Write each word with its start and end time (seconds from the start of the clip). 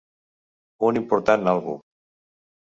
Un 0.87 0.99
important 1.01 1.45
àlbum. 1.53 1.79